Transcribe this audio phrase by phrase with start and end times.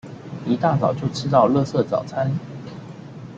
[0.47, 2.31] 一大早就吃到垃圾早餐